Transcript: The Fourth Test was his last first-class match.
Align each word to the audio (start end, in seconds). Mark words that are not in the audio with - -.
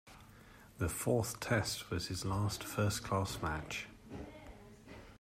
The 0.79 0.89
Fourth 0.89 1.39
Test 1.39 1.91
was 1.91 2.07
his 2.07 2.25
last 2.25 2.63
first-class 2.63 3.39
match. 3.43 3.85